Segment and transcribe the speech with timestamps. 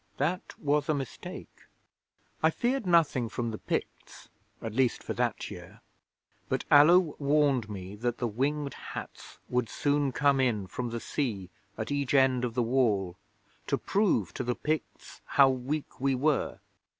[0.17, 1.67] That was a mistake.
[2.41, 5.81] 'I feared nothing from the Picts, at least for that year,
[6.49, 11.51] but Allo warned me that the Winged Hats would soon come in from the sea
[11.77, 13.15] at each end of the Wall
[13.67, 16.57] to prove to the Picts how weak we were.